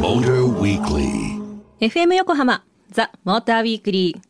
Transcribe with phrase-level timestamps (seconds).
[0.00, 1.38] Motor Weekly.
[1.80, 4.20] FM 横浜ザ・モーターウィークリー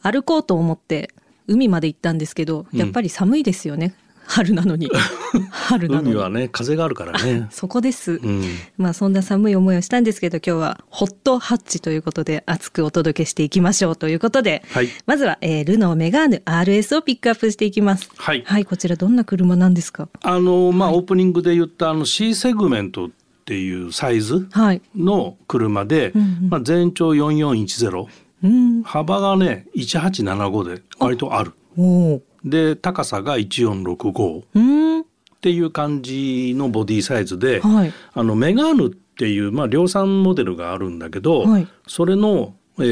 [0.00, 1.10] 歩こうと思って
[1.46, 3.94] 海まで行ったんですけどやっぱり寒いですよね、
[4.26, 4.90] 春なのに。
[5.50, 6.08] 春なのに。
[6.12, 7.46] 海はね風があるからね。
[7.50, 8.42] そこです、うん。
[8.76, 14.88] まあそんな寒い思いをしたんですけど今日はホットハッチということで熱くお届けしていきましょうということで、はい。
[15.06, 18.10] まずは、えールノーメガーヌ RS をピックアップしていきます。
[18.16, 18.42] はい。
[18.46, 20.08] はいこちらどんな車なんですか？
[20.22, 23.10] あのまあ、オープニングで言ったあの C セグメントっ
[23.44, 24.82] ていうサイズはい。
[24.96, 26.48] の車で、うんうん。
[26.50, 28.06] まあ、全長4410
[28.44, 28.82] うん。
[28.82, 31.52] 幅がね1875で割とある。
[31.78, 34.60] おおで高さが1465っう
[35.00, 35.04] ん。
[35.40, 37.92] ていう感じのボディサイズで、はい。
[38.14, 41.68] あのメガーヌっていう、まあ、量産モデルがあるんだけど、はい。
[41.86, 42.82] それの、え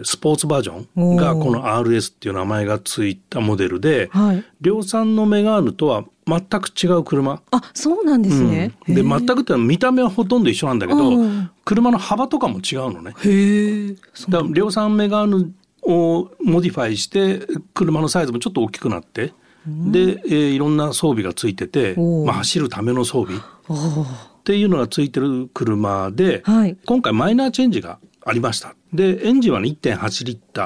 [0.00, 4.44] ースポーツバージョンがこの RS っていう名前がついたモデルで、はい。
[4.60, 7.40] 量産のメガーヌとは全く違う車。
[7.50, 8.94] あそうなんですね、うん。
[8.94, 13.14] で全くってのは見た目はほとんど一緒なんだけど、うん車の幅とかも違うのね。
[13.24, 13.94] へえ
[14.28, 17.40] だから量産メガーヌをモディファイして
[17.74, 19.32] 車のサイズもちょっと大きくなって、
[19.66, 21.94] で、えーいろんな装備がついてて
[22.24, 23.38] まあ、走るための装備。
[23.38, 26.76] っていうのがついてる車で、はい。
[26.84, 28.74] 今回マイナーチェンジがありました。
[28.92, 30.62] でエンジンは、ね、1.8リッタ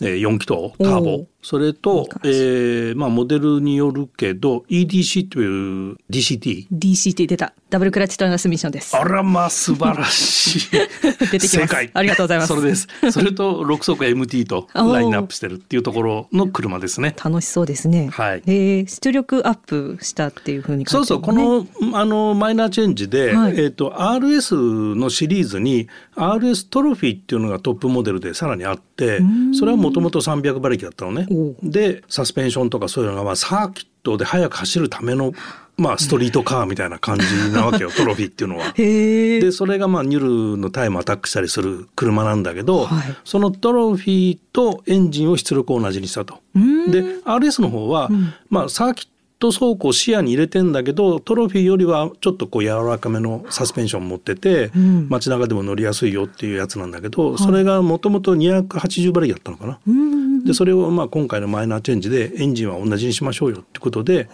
[0.00, 0.08] ー。
[0.08, 7.54] えー4気筒ターボそれとえーまあ、モデルによるけど EDC という DCT DCT 出た。
[7.70, 8.96] ダブルクラッチトランスミッションです。
[8.96, 10.70] あらまあ素晴らしい。
[11.32, 11.90] 出てきます。
[11.92, 12.48] ありがとうございます。
[12.48, 12.88] それです。
[13.10, 17.14] それと6速 MT と ラインナップしてるっていうところの車ですね。
[17.22, 18.08] 楽しそうですね。
[18.10, 18.42] はい。
[18.46, 23.54] えー出力アップしたっていうふうに書そいうそうこのあのマイナーチェンジで、はい。
[23.58, 29.20] えっ、と RS のシリーズに RS トロフィーっていうのがトップモデルでさらにあって
[29.52, 31.26] それはもともと300馬力だったのね
[31.62, 35.32] でサスペンションとかそういうのがまあサーキットで速く走るための
[35.78, 37.90] まあストリートカーみたいな感じなわけよ。
[37.96, 38.72] トロフィーっていうのは。
[38.76, 43.16] でそれがまあニュルのタイムアタックしたりする車なんだけど、はい。
[43.24, 46.40] そのトロフィーとエンジンを出力を同じにしたと。
[46.58, 46.90] ん。
[46.90, 48.10] で RS の方は、
[48.50, 49.08] まあ、サーキッ
[49.38, 55.06] ト走行を視野に入れてんだけどトロフィーよりはちょっとこう柔らかめのサスペンション持ってて、ん。
[55.08, 59.78] 街中でも乗りやすいよっていうやつなんだけど、それがもともと280馬力だったのかな。
[59.86, 64.30] うんでそれをまあ今回のマイナーチェンジでエンジンは同じにしましょうよってことで、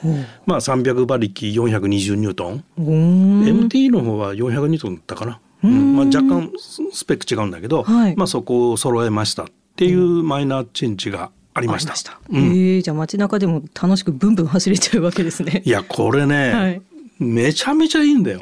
[0.46, 5.96] まあ、300馬力420ニュートン、MT の方は400ニュートンだったかな、うん。
[5.96, 6.52] まあ、若干
[6.92, 8.16] スペック違うんだけど、はい。
[8.16, 11.94] まあ、そこを揃えましたっていうマイナーチェンジがありました。
[12.32, 15.62] えーじゃあ街中でも楽しくブンブン走れちゃうわけですね。
[15.64, 16.82] いやこれね、はい。
[17.18, 18.40] めちゃめちゃいいんだよ。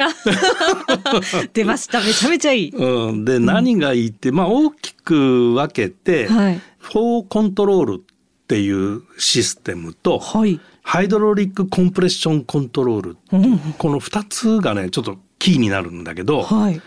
[1.52, 2.00] 出ました。
[2.00, 2.70] めちゃめちゃいい。
[2.70, 8.04] うん、で何がいいって、まあ、大きく分けて、はいフォーコントロールっ
[8.48, 10.60] ていうシステムと、はい。
[10.82, 13.16] ハイドロリックコンプレッションコントロールう
[13.78, 16.82] この2つがねちょっとキーになるんだけど、はい。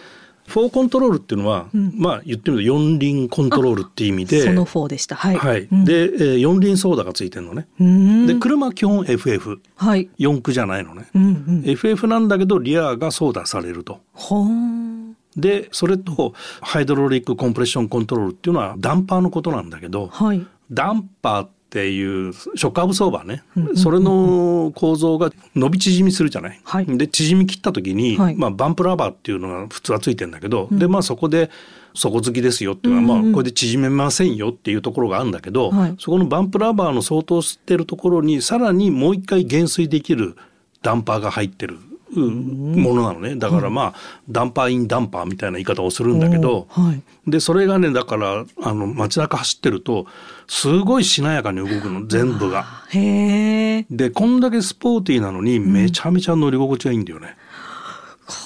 [0.47, 1.93] フォーコントロールっていうのは、ん。
[1.95, 5.15] まあ言ってみると四輪コントロールっていう意味でその4でした。
[5.15, 5.37] はい。
[5.37, 5.61] はい。
[5.71, 5.85] うん。
[5.85, 7.67] で、えー四輪ソーダがついてるのね。
[7.79, 8.27] うーん。
[8.27, 10.09] で車は基本 FF はい。
[10.17, 11.07] 四駆じゃないのね。
[11.15, 11.63] うんうん。
[11.65, 14.01] FF なんだけどリアがソーダされると。
[14.13, 14.94] ほーん
[15.35, 20.45] でそれとハイドロリックコンプレッションコントロールっていうのはダンパーのことなんだけどはい。
[20.71, 23.43] ダンパーっていうショックアブソーバーね、
[23.75, 26.61] それの構造が伸び縮みするじゃない？
[26.63, 26.85] はい。
[26.97, 28.35] で縮み切った時に、はい。
[28.35, 31.51] まあ、バンプラバーっていうのが普通はついてるんだけど、でまあそこで
[31.93, 35.95] 底付きですよっていうのは、まあ、これで縮めませんよっていうところがあるんだけど、はい。
[35.99, 40.37] そこのバンプラバーの相当してるところにさらにもう一回減衰できる
[40.81, 41.77] ダンパーが入ってる。
[42.15, 43.35] うんものなのね。
[43.35, 43.93] だからまあ、
[44.29, 47.01] ダンパーインダンパーみたいな言い方をするんだけど、はい。
[47.29, 50.05] でそれがねだからあの街中走ってると
[50.47, 52.65] すごいしなやかに動くの全部が。
[52.91, 57.35] でこんだけスポーティーなのにめちゃめちゃ乗り心地がいいんだよね。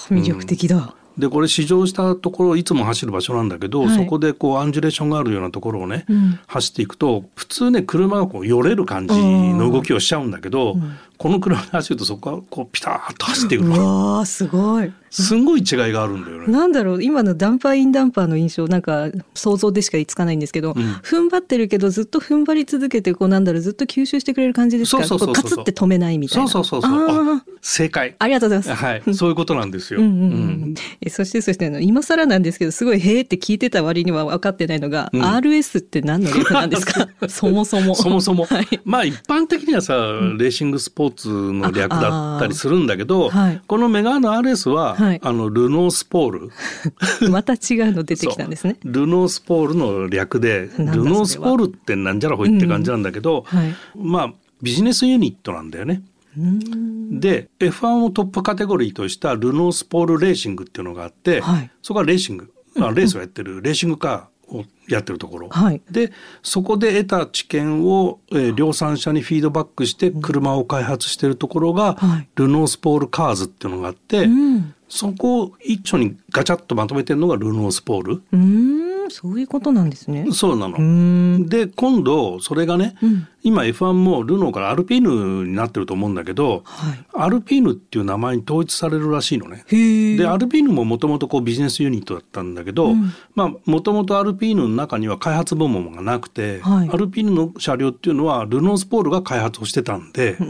[0.08, 0.94] 魅力的だ。
[1.18, 3.96] でこれ試乗したところいつも走る場所なんだけど、はい。
[3.96, 6.38] そこでこうアンジュレーションがあるようなところをね、うん。
[6.46, 10.76] 走っていくと普通ね車がこうよれる感じの動きをしちゃうんだけど、
[11.20, 14.90] この車で走るとそこがこうピタッと走ってくのわーすごい。
[15.10, 16.46] すんごい違いがあるんだよね。
[16.50, 25.04] なんだろう今のダンパーインダンパーの印象なんか想像でしかつかないんですけど、踏ん張ってるけどずっと踏ん張り続けてこうなんだろうずっと吸収してくれる感じですか？
[25.04, 27.42] そうそうそうそうカツって止めないみたいそうなそうそうそう。
[27.62, 28.16] 正解。
[28.18, 28.84] ありがとうございます。
[28.84, 30.00] はい、そういうことなんですよ。
[30.00, 30.30] うんうんううん。
[30.70, 35.22] ん、えそしてそしてあの今更なんですけどすごい「へーって聞いてた割には分かってないのが、うん。
[35.22, 37.08] RS って何の略なんですか？
[37.28, 37.94] そもそも。
[37.94, 38.66] そもそも、はい。
[38.84, 43.60] まあ一般的にはさ、レーシングスポーツの略だったりするんだけど、あはい。
[43.66, 45.20] このメガーの RS は、はい。
[45.22, 46.50] あのルノースポール。
[47.30, 48.76] また違うの出てきたんですね。
[48.84, 53.74] ルノースポールの略でルノースポールってなんじゃらほいって感じなんだけど、はい。
[53.96, 56.02] まあビジネスユニットなんだよね。
[56.36, 61.70] で F1 をトップカテゴリーとしたルノースポールレーシングっていうのがあって、はい。
[61.82, 65.82] そこはレーシング、あレースをやってるレーシングカーをやってるところ、はい。
[65.90, 66.12] で
[66.42, 72.28] そこで得た知見を、えー量産者にフィードバックして車を開発してるところが、はい。
[72.36, 78.12] ルノースポールカーズっていうのがあって、うんそこを一緒にガチャッとまとめてるのがルノースポール。
[78.32, 80.26] うーんそういうことなんですね。
[80.32, 81.48] そうなの。
[81.48, 89.64] で今度それがね、うん今 F1 もルノーからアルピーヌになってると思うんだけど、はいアルピーヌっていう名前に統一されるらしいのね。
[89.70, 100.44] でアルピーヌももともとこうビジネスユニットだったんだけど、うんまあもともとアルピーヌの中には開発部門がなくて、はいアルピーヌの車両っていうのはルノースポールが開発をしてたんで、だ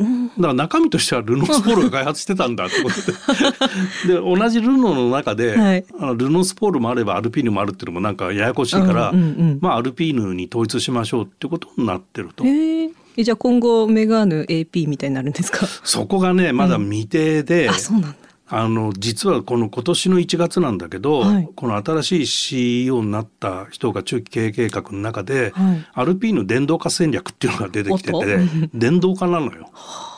[0.48, 2.96] から中身としてはルノースポールが開発してたんだってこと
[4.08, 12.44] でで同じルノーの中で、はいあのルノースポールもあればアルピーヌもあるっていうのもなんかややこしいから、うんうんうんまあアルピーヌに統一しましょうってことになってると。
[12.44, 12.90] へえ。
[13.16, 15.66] えじゃあ今後メガーヌ AP みたいになるんですか？
[15.84, 18.16] そこがねまだ未定で、あそうなんだ。
[18.52, 21.48] あの実はこの今年の1月なんだけど、はい。
[21.54, 25.86] この新しい CEO になった人が中期経営計画の中で、はい。
[25.92, 28.24] アルピーヌ電動化戦略っていうのが出てきててと。
[28.74, 29.70] 電動化なのよ。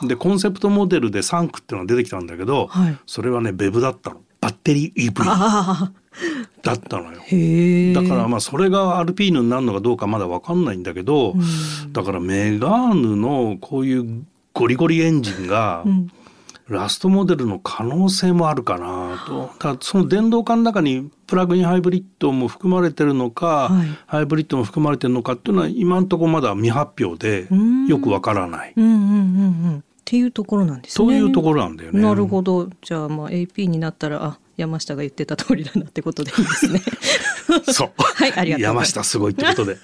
[0.02, 2.98] でコンセプトモデルで3区っていうのが出てきたんだけど、はい。
[3.06, 4.22] それはねベブだったの。
[4.40, 5.92] バッテリー EV。
[6.62, 7.20] だったのよ。
[7.94, 11.34] だからまあそれがアルピーヌになるのかどうかまだ分かんないんだけど、
[11.92, 14.24] だからメガーヌのこういう
[14.54, 16.08] ゴリゴリエンジンが、ん
[16.72, 19.50] ラストモデルの可能性もあるかなと。
[19.58, 28.72] ただその電動化の中にプラグインハイブリッドも含まれてるのか、はいハイブリッドも含まれてるのかっていうのは今のところまだ未発表でんよくわからない。
[28.76, 29.06] うんうんうんう
[29.76, 29.78] ん。
[29.78, 31.06] っていうところなんですね。
[31.06, 32.02] そういうところなんだよね。
[32.02, 32.68] なるほど。
[32.82, 36.82] じゃあまあ AP になったらあ山下が言ってた通りだなってことでいいですね。
[37.72, 37.92] そう。
[37.96, 39.78] はいありがとうございます山下すごいってことで。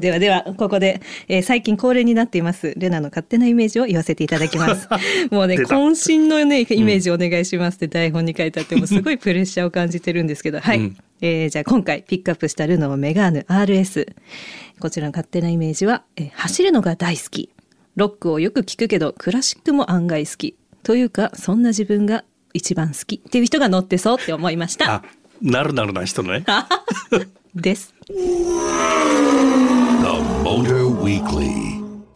[0.00, 4.88] ではではここで、えー最近恒例になっていますレナの勝手なイメージを言わせていただきます。
[5.30, 10.78] もうね渾身のねイメージお願いしますって台本に書いてあってもうすごいプレッシャーを感じてるんですけど、はい。
[10.78, 10.96] うん。
[11.20, 14.06] えーじゃあ今回ピックアップしたルノーメガーヌ RS
[14.78, 17.50] こちらの勝手なイメージは、えー走るのが大好き。
[17.96, 20.56] ロックをよく聞くけどクラシックも案外好き。
[20.82, 22.24] というかそんな自分が
[22.54, 24.94] 一番好きっていう人が乗ってそうって思いました。
[24.94, 25.02] あ、
[25.42, 26.44] なるなるな人ね。
[27.54, 27.94] です。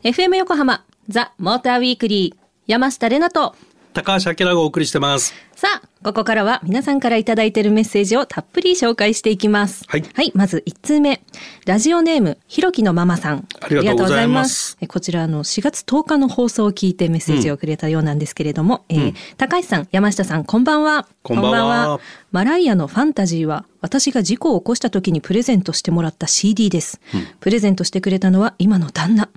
[0.02, 3.54] FM 横浜ザ・モーターウィークリー山下れなと
[3.94, 5.32] 高橋明がお送りしてます。
[5.54, 9.84] さあ、ここからは皆さんからいただいているメッセージをたっぷり紹介していきます。
[9.88, 11.22] はいまず1通目。
[11.64, 13.46] ラジオネーム、ひろきのママさん。
[13.60, 21.06] ありがとうございますますえこちら、あの、4月10日の放送を聞いてメッセージをくれたようなんですけれども、えー高橋さん、山下さん、こんばんは。
[21.22, 22.00] こんばんは
[22.32, 27.00] マライアのファンタジーは、私が事故を起こした時にプレゼントしてもらった CD です。
[27.38, 29.28] プレゼントしてくれたのは今の旦那。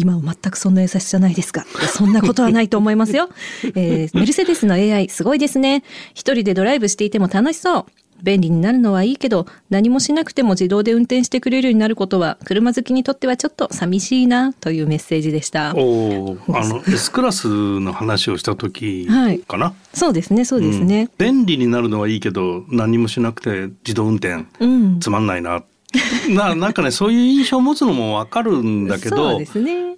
[0.00, 3.28] 今は全くそんな優しさないですが、いやそんなことはないと思いますよ。
[3.76, 5.82] えーメルセデスの AI すごいですね。
[6.14, 7.84] 一人でドライブしていても楽しそう。
[8.22, 15.74] 便利になるのはいいけど、何もしなくても自動で運転してくれるようになることは、車好きにとってはちょっと寂しいな、というメッセージでした。
[15.74, 19.74] おーあの S クラスの話をした時はいかな。
[19.94, 21.08] そうですね、そうですね。
[21.18, 25.00] 便利になるのはいいけど何もしなくて自動運転うん。
[25.00, 25.62] つまんないな。
[26.30, 29.40] ななんかねそういう印象を持つのもわかるんだけど。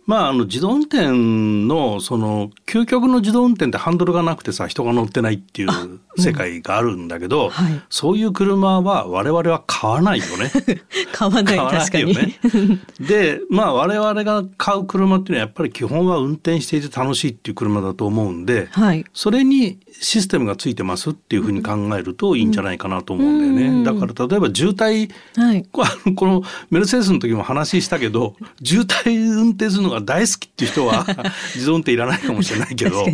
[0.05, 5.69] まああの自動運転のその究極の自動運転ってハンドルがなくてさ人が乗ってないっていう
[6.19, 10.51] 世界があるんだけど、はいそういう車は我々は買わないよね。
[11.13, 12.15] 買わない、買わな確かに。
[12.15, 12.39] ね。
[13.01, 19.05] でまあ我々が買う車っていうのはやっぱり基本は運転していて楽しいっていう車だと思うんで、はい。
[19.13, 23.67] それにシステムがついてますっていうふうに考えるといいんじゃないかなと思うんだよね。
[23.69, 25.67] うんだから例えば渋滞はい。
[25.83, 31.07] こあのこのメルセデスの時も話したけど渋滞運転するのが大好きっていう人は
[31.55, 33.05] 自動運転いらないかもしれないけど。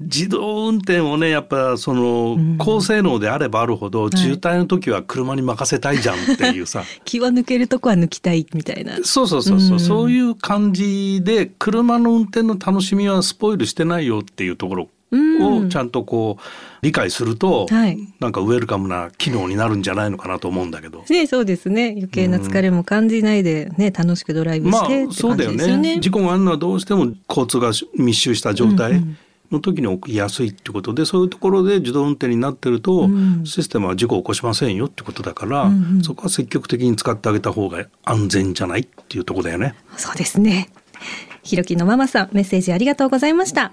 [0.00, 2.56] 自動運転をねやっぱそのん。
[2.58, 4.16] 高性能であればあるほどい。
[4.16, 8.98] 渋滞の時は車に任せたいじゃんっていうさ、 気は抜けるとこは抜きたい、みたいな。
[9.02, 9.80] そうそうそうそう、うん。
[9.80, 16.42] そういう感じで車の運転の楽しみはスポイルしてないよっていうところうんをちゃんとこう
[16.82, 21.04] 理解すると、はいなんかウェルカムな機能になるんじゃないのかなと思うんだけど。
[21.08, 21.90] ね、そうですね。
[21.96, 25.76] 余計な疲れも感じないで、ね、楽しくドライブまあしてってそうだよね。
[25.76, 29.18] ね事故があるのはどうしても交通が密集した状態うんうん
[29.52, 39.74] の時に起きやすいってことでそういうところで自動運転になってると、うんシステムは事故を起こしませんよってことだから、うんうんそこは積極的に使ってあげた方が安全じゃないっていうところだよね。
[39.96, 40.70] そうですね。
[41.42, 43.72] ひろきのママさん、メッセージありがとうございました。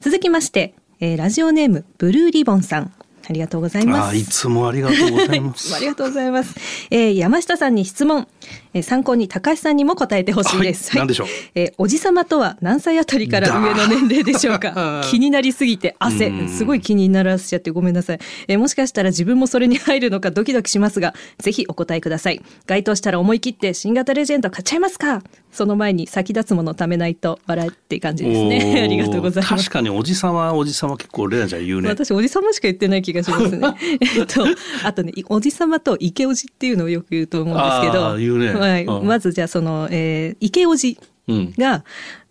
[0.00, 2.92] 続きまして、えーラジオネーム、ブルーリボンさん。
[3.30, 4.16] ありがとうございます。
[4.16, 5.80] いつもありがとうございますも あ。
[5.80, 6.54] りがとうございます。
[6.90, 8.26] えー山下さんに質問。
[8.72, 10.90] えー参考に高橋さんにも答えてほしいです。
[10.92, 11.26] はい何でしょう？
[11.54, 14.70] えーおじさまとは何歳あたりから上の年齢でしょうか？
[14.70, 25.22] だ 気になりすぎて汗うんすごい気にならせちゃってごめんなさい、えーもしかしたら自分もそれに入るのかドキドキしますがぜひお答えください該当したら思い切って新型レジェンド買っちゃいますか？
[25.52, 28.82] その前に先立つもの貯めないと笑えって感じですね。
[28.82, 29.64] ありがとうございます。
[29.64, 31.88] 確かにおじさまはおじさま結構レナちゃん言うね。
[31.88, 33.74] 私おじさましか言ってない気がしますね。
[34.00, 34.46] えっと
[34.84, 38.52] あとねいおじさまと池おじっていうのをよく言うと思うんですけど、ね。
[38.52, 39.06] はい、うん。
[39.06, 41.54] まずじゃあその、えー、池おじうん。
[41.58, 41.84] が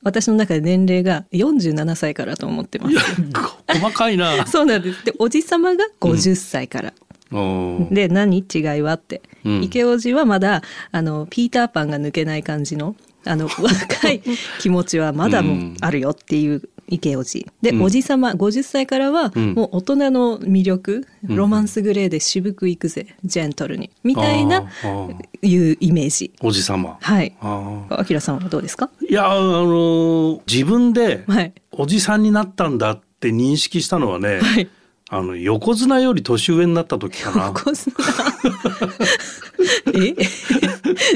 [0.03, 2.95] 私の中で年齢が47歳からと思ってます。
[3.67, 4.45] 細かいな。
[4.47, 5.05] そうなんです。
[5.05, 6.93] でおじさまが50歳から。
[7.31, 7.93] おー。
[7.93, 8.38] で何？
[8.39, 8.93] 違いは？
[8.93, 9.63] って、うん。
[9.63, 12.95] 池おじはまだあのピーターパンが抜けない感じの
[13.27, 14.22] あの 若い
[14.60, 17.81] 気持ちはまだもあるよっていう池おじで、うん。
[17.84, 19.53] おじさま50歳からはうん。
[19.53, 21.36] もう大人の魅力、うん。
[21.36, 23.89] ロマンスグレーで渋くいくぜジェントルに。
[24.03, 24.63] みたいな
[25.41, 26.31] いうイメージ。
[26.41, 26.98] おじさま。
[27.01, 27.36] はい。
[27.41, 28.89] あきらさんはどうですか？
[29.10, 31.53] いやあのー自分ではい。
[31.74, 34.69] おじさんになったんだって認識したのはね、はい。
[35.10, 37.46] あの横綱より年上になった時かな。
[37.48, 37.93] 横綱。
[39.93, 40.15] え？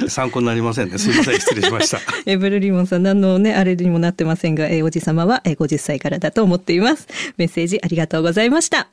[0.09, 0.97] 参考になりませんね。
[0.97, 1.99] すみません失礼しました。
[2.25, 8.89] えブルーリモンさん何のねあれにもなってませんが、えおじさまはえ50歳からだと思っていますメッセージありがとうございました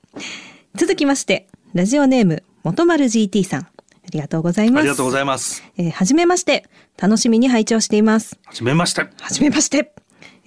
[0.75, 3.67] 続きましてラジオネーム元丸 GT さんあ
[4.11, 5.63] りがとうございますありがとうございます。
[5.77, 6.65] えーはじめまして
[6.97, 9.03] 楽しみに拝聴していますはじめまして。
[9.03, 9.93] はじめまして。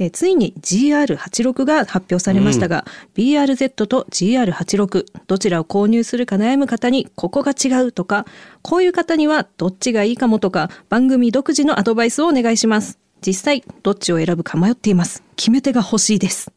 [0.02, 8.26] えーついに GR86 が発表されましたが、BRZ と GR86 どちらを購入するか悩む方にここが違うとか
[8.64, 12.98] こういう方にはどっちがいいかもとか番組独自のアドバイスをお願いします。
[13.24, 15.22] 実際どっちを選ぶか迷っています。
[15.36, 16.52] 決め手が欲しいです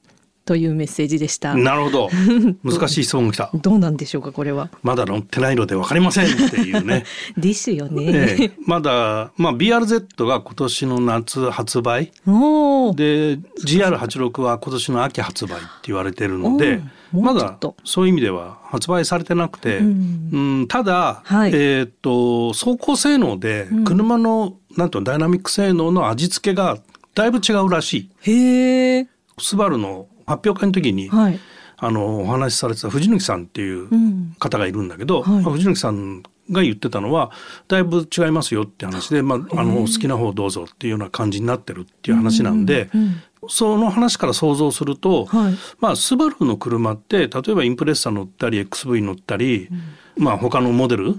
[0.45, 1.55] というメッセージでした。
[1.55, 2.11] なるほど。
[2.63, 3.51] 難しい質問が。
[3.55, 4.69] どうなんでしょうかこれは。
[4.83, 7.05] まだ乗ってないのでわかりませんっていうね。
[7.37, 8.51] ですよね、ええ。
[8.67, 12.13] まだ、まあ、BRZ が今年の夏発売。
[12.25, 16.81] で GR86 は今年の秋発売って言われてるので
[17.13, 21.51] まだそういう意味では発売されてなくて、ううんんただ、はい。
[21.55, 23.85] えーっと走行性能でうん。
[23.85, 26.79] 車の、なんていうのダイナミック性能の味付けが
[27.15, 28.11] だいぶ違うらしい。
[28.31, 29.09] へえ
[29.39, 31.39] スバルの発表会の時に、はい。
[31.77, 34.37] あのお話しされてた藤貫さんっていううん。
[34.39, 35.43] 方がいるんだけど、はい。
[35.43, 37.31] まあ藤貫さんが言ってたのは
[37.69, 45.55] だいぶ違いますよって話で、まあ、あのお好きな方どうぞっていうような感じになってるっていう話なんで、うんうんその話から想像すると、はい。
[45.79, 49.69] まあスバルの車って例えばインプレッサ乗ったり XV 乗ったり、
[50.17, 51.17] まあ他のモデル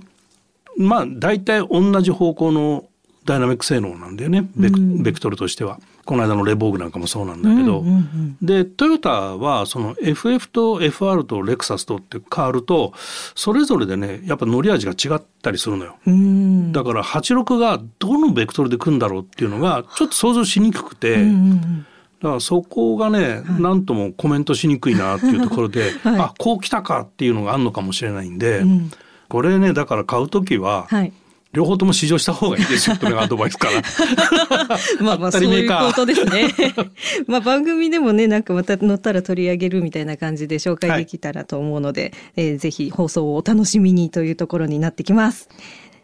[0.75, 2.85] まあ大体同じ方向の
[3.25, 5.79] ダイナミック性能なんだよねベク,、うんベクトルとしては。
[6.05, 12.93] この間のレボーグなんかもそうなんだけど、うんうんうんでトヨタはその FF と FR とレクサスとって変わると
[13.33, 15.97] それぞれでねやっぱ乗り味が違ったりするのよ。
[16.05, 16.71] うん。
[16.71, 21.85] だから86がどのベクトルで組んだろうっていうのがちょっと想像しにくくて、うんうんうん
[22.21, 26.19] だからそこがね、なんともコメントしにくいなっていうところで、 はい。
[26.19, 28.91] あこう来たかっていうのがあるのかもしれないんで、うん。
[29.27, 31.13] これねだから買う時は、はい。
[31.55, 33.81] 両方とも試乗した方がいいですよっていうアドバイスかな。
[34.99, 36.53] まあまあそういうことですね。
[37.27, 45.49] まあ番組でもねなんかまた乗ったら取り上げるみたいな感じで紹介できたらと思うので、えーぜひ放送をお楽しみにというところになってきます。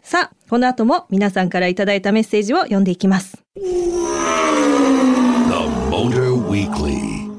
[0.02, 3.44] さあこの後も皆さんからいただいたメッセージを読んでいきます。
[3.54, 3.62] The
[5.90, 7.30] Motor Weekly.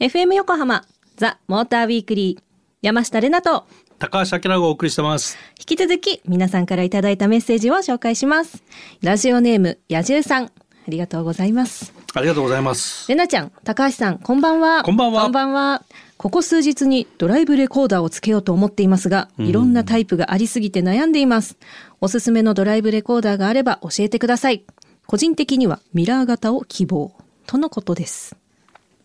[0.00, 0.84] FM 横浜
[1.16, 2.42] ザ・モーターウィークリー
[2.82, 3.66] 山下れなと
[4.02, 5.38] 高橋明がお送りしてます。
[5.60, 8.64] 引き続き皆さんからいただいたメッセージを紹介します。
[9.00, 10.50] ラジオネーム野獣さんあ
[10.88, 11.94] りがとうございます。
[12.12, 13.08] ありがとうございます。
[13.08, 14.82] れなちゃん、高橋さん、こんばんは。
[14.82, 15.84] こんばんはこんばんは。
[16.16, 21.56] ここ数日にドライブレコーダーをつけようと思っていますが、いろんなタイプがありすぎて悩んでいます。
[22.00, 24.64] おすすめのドライブレコーダーがあれば教えてください。
[25.06, 27.12] 個人的にはミラー型を希望。
[27.46, 28.34] とのことです。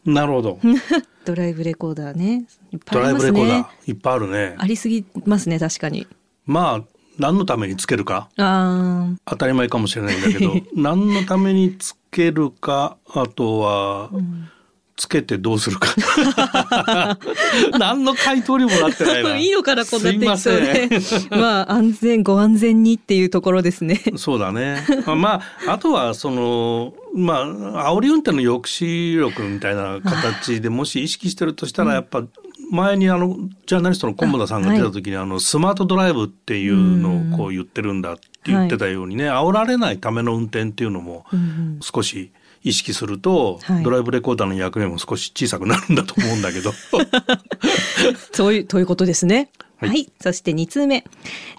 [0.08, 0.60] なるほど。
[1.26, 2.46] ドライブレコーダーね。
[2.72, 3.68] いっぱドライブレコーダーね。
[3.86, 4.56] いっぱいあるね。
[4.58, 6.08] ありすぎますね、確かに。
[6.46, 14.12] まあ何のためにつけるかあ当たり前かもしれないんだけど 何のためにつけるかあとは、
[14.98, 15.94] つけてどうするか。
[17.77, 19.38] 何の回答にもなってないな。
[19.38, 20.89] いいのかな、こんな適当で。
[21.30, 24.01] まあ、安全、ご安全にっていうところですね。
[24.16, 24.84] そうだね。
[25.16, 32.24] まあ、あとは、その、まあ、煽り運転の抑止力みたいな形でもし意識してるとしたら、やっぱ、
[32.72, 33.38] 前にあの、
[33.68, 41.80] ジャーナリストの小村さんが出た時に、あの、スマートドライブっていうのをこう言ってるんだって言ってたようにね、煽られないための運転っていうのもうん。
[41.82, 42.32] 少し
[42.68, 46.74] 意識すると、はいドライブレコーダーの役目も少し小さくなるんだと思うんだけど。
[48.34, 49.50] そういう、ということですね。
[49.78, 51.04] は、はいいそして2通目。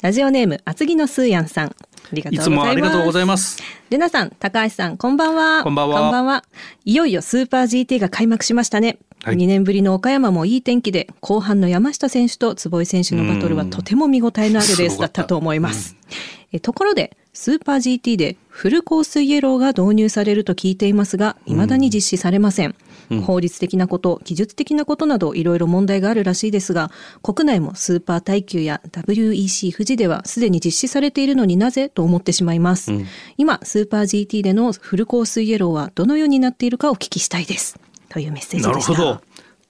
[0.03, 1.77] ラジオネーム、厚木のスーヤンさん。
[2.12, 2.43] りがとうございます。
[2.43, 3.62] いつもありがとうございます。
[3.91, 5.62] レナさん、高橋さん、こんばんは。
[5.65, 6.45] こんばんはこんばんは。
[6.85, 8.99] いよいよスーパー GT が開幕しましたね。
[9.25, 15.97] はい2年ぶりの岡山もいい天気で、後半の山下選手と坪井選手のバトルはとても見応えのあるレースだったと思います。
[16.53, 22.75] えところで、スーパー GT でフルコースイエローが導入されると聞いていますが、未だに実施されません。
[23.23, 26.90] 法律的なこと、技術的なことなどいろいろ問題があるらしいですが、
[27.23, 32.90] 国内もスーパー耐久や WEC 富士ではすでに実施されているのになぜと思ってしまいます。
[33.37, 37.78] 今、スーパー GT でのフルコースイエローはどのようになっているかお聞きしたいです。
[38.09, 38.95] というメッセージなでした。
[38.95, 39.21] るほど。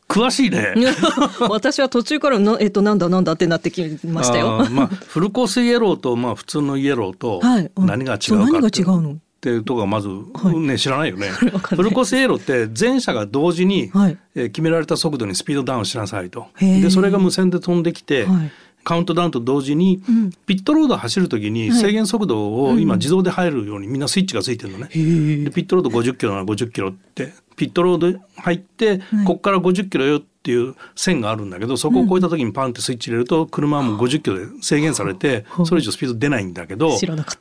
[0.08, 0.74] 詳しいね。
[1.50, 4.66] 私は途中からな、えっと、なんだなんだってなってきましたよ。
[4.70, 7.40] まあ、フルコースイエローと、まあ、普通のイエローと
[7.76, 9.12] 何が違うそう何が違うの？
[9.12, 10.56] っていうとこまず、はい。
[10.56, 11.28] ね知らないよね。
[11.62, 14.18] フルコースイエローって全車が同時に、はい。
[14.34, 16.46] えー決められた速度にスピードダウンしなさいと。
[16.60, 18.50] でそれが無線で飛んできて、はい
[18.88, 20.30] カウントダウンと同時に、うん。
[20.46, 21.80] ピットロード走る時にはい。
[21.80, 24.86] 制限速度を今自動で入るようにみんなスイッチがついてるのね。
[24.86, 36.96] でピットロード50キロなら50キロってピットロード入って、ここから50キロよっていう線があるんだけどそこを越えた時にパンってスイッチ入れると車はもう50キロで制限されてそれ以上スピード出ないんだけど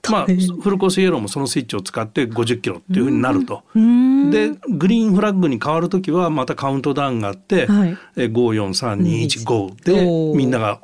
[0.09, 3.63] まあフルコースイエローもそのスイッチを使って50キロっていうふうになると。
[3.75, 7.97] でグリーンフラッグに変わる時はまたカウントダウンがあって、はい。
[8.17, 10.35] えー54321おでー。
[10.35, 10.81] みんなが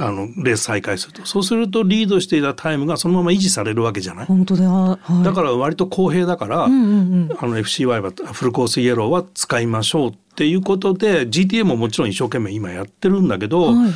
[0.00, 4.26] あのレース再開するとそうするとリードしていたタイムがそのまま維持されるわけじゃない？
[4.26, 4.68] 本当だ。
[4.70, 7.36] はい、だから割と公平だから、うんうんうん。
[7.38, 13.92] あの FCY はフルコースイエローは使いましょうっていうことで GTA ももちろん一生懸命今やってるんだけど、はい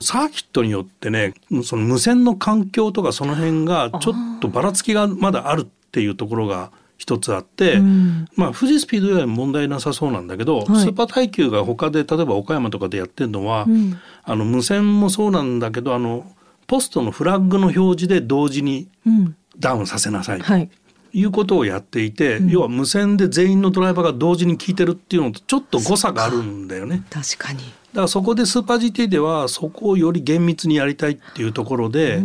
[0.00, 6.70] サーキットによってねその無線の環境とかその辺がちょっとばらつきがまだあるっていうところが
[7.02, 16.24] 一つあって、うんまあ富士スピードウェイは問題なさそうなんだけど、はいスーパー耐久が他で例えば岡山とかでやってるのは、うんあの無線もそうなんだけどあの
[16.68, 19.36] ポストのフラッグの表示で同時にうん。
[19.58, 20.70] ダウンさせなさいとはい。
[21.12, 27.02] いうことをやっていて、要は無線で全員のドライバーが同時に聞いてるっていうのとちょっと誤差があるんだよね。
[27.10, 27.58] 確かに。
[27.58, 32.24] だからそこでスーパー GT ではそこをより厳密にやりたいっていうところでそ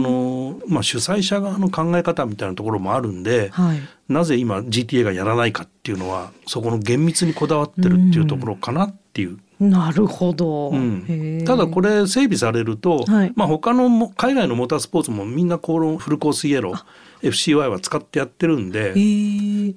[0.00, 0.35] の、
[0.68, 3.80] まあ、主催者側の考え方みたいなところもあるんで、はい。
[4.08, 9.38] なぜ今 GTA がやらないかっていうのはそこの厳密にこだわってるっていうところかなっていう。
[9.58, 10.70] なるほど。
[10.70, 16.84] うんただこれ整備されると、はいまあ、他のも海外のモータースポーツもみんなこのフルコースイエロー
[17.22, 18.92] FCY は使ってやってるんで、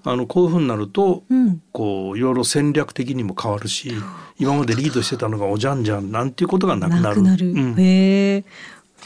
[0.03, 1.61] あのこういうふうになると、うん。
[1.71, 3.93] こういろいろ戦略的にも変わるし
[4.37, 7.03] 今までリードしてたのがおじゃんじゃんなんていうことがなくなる。
[7.03, 7.51] なくなる。
[7.51, 8.45] うんへえ。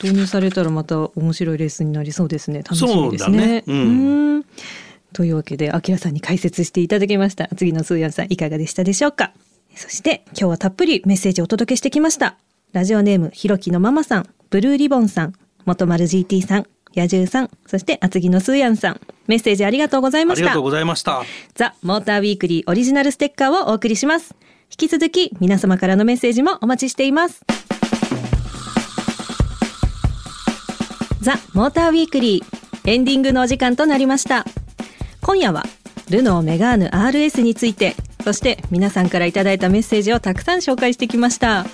[0.02, 2.60] 導入されたらまた面白いレースになりそうですね。
[2.60, 3.38] 楽しみですね。
[3.38, 4.46] そうだねうんん
[5.14, 7.48] というわけで、あきらさんに解説していただきました。
[7.56, 9.32] 次のスーヤンさんいかがでしたでしょうか？
[9.76, 12.38] そして今日はたっぷりメッセージをお届けしてきました。
[12.74, 15.34] ラジオネームひろきのママさん、ブルーリボンさん、
[15.66, 20.64] 元丸 GT さん、野獣さん、そして厚木のスーヤンさん、メッセージありがとうございましたありがとう。
[20.64, 21.24] ございました。
[21.54, 24.36] ザ・モーターウィークリーオリジナルステッカーをお送りします。
[24.72, 27.46] 引き続き皆様からのメッセージもお待ちしています。
[31.24, 34.46] ザ・モーターウィークリーエンディングのお時間となりました。
[35.22, 35.64] 今夜は
[36.10, 41.66] ルノーメガーヌ RS について、そして皆さんからいただいたメッセージをたくさん紹介してきました。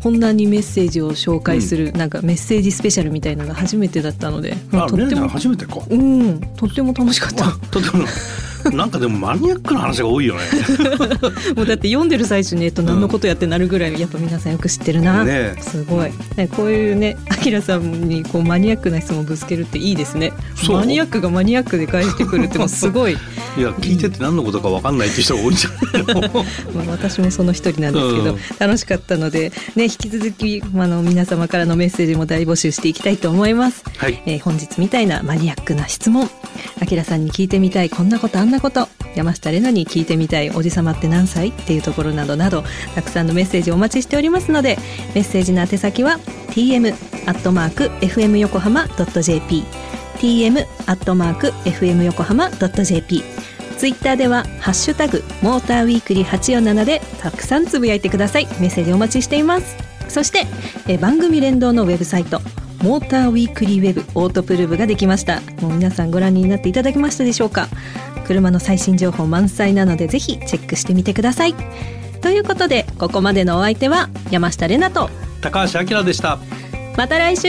[0.00, 5.80] 本題にメッセージを紹介する、なんかメッセージスペシャルみたいなのが初めてだったので、あ、レンちゃんとっても、初めてか。
[5.90, 7.52] うん、とっても楽しかった。
[7.70, 8.06] とても
[8.70, 10.42] なんかでもマニアックな話が多いよね。
[11.56, 20.32] もうだって読んでる最中にえっと何のことやってなるぐらいやっぱ皆さんよく知ってるな、ねえすごい、ね、こういうねあきらさんにこうマニアックな質問をぶつけるっていいですね
[20.68, 23.12] マニアックがマニアックで返してくるってもうすごい、
[23.56, 26.44] いや聞いてて何のことかわかんないっていう人が多いんじゃないの。
[26.74, 33.84] まあ、私もその一人なんですけど、うん楽しかったので、ね、引き続きあの皆様からのメッセージも大募集していきたいと思います。
[33.96, 34.22] はい。
[34.26, 36.30] えー本日みたいなマニアックな質問
[36.80, 42.64] あきらさんに聞いてみたいこんなことあんなこと山下玲奈に聞いてみたいおじさまって何歳っていうところなどなど
[42.94, 44.78] たくさんのメッセージお待ちしておりますので
[45.14, 46.18] メッセージの宛先は
[46.50, 46.92] tm
[47.28, 49.64] アットマーク fm 横浜 .jp
[50.18, 53.22] tm アットマーク fm 横浜 .jp
[53.76, 58.46] ツイッターでは「ハッシュタグモーターウィークリー847」でたくさんつぶやいてください。
[58.58, 59.76] メッセージお待ちしています。
[60.08, 60.46] そして
[60.88, 62.40] え番組連動のウェブサイト
[62.82, 65.40] モーターウィークリーウェブオートプルーブができました。
[65.60, 67.68] もう皆さんご覧になっていただけましたでしょうか。
[68.26, 71.54] 車の最新情報満載なのでぜひチェックしてみてください
[72.20, 75.08] ということでここまでのお相手は山下れなと
[75.40, 76.38] 高橋明でした。
[76.96, 77.48] また来週